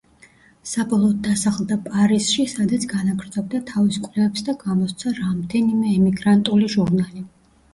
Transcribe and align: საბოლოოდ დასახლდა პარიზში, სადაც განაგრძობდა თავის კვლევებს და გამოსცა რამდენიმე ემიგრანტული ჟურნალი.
საბოლოოდ 0.69 1.19
დასახლდა 1.27 1.75
პარიზში, 1.89 2.45
სადაც 2.53 2.87
განაგრძობდა 2.95 3.61
თავის 3.73 4.01
კვლევებს 4.07 4.47
და 4.49 4.57
გამოსცა 4.65 5.15
რამდენიმე 5.21 5.95
ემიგრანტული 6.01 6.73
ჟურნალი. 6.77 7.27